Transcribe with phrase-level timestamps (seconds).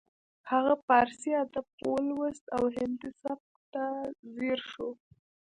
[0.51, 3.83] هغه پارسي ادب ولوست او هندي سبک ته
[4.33, 4.89] ځیر شو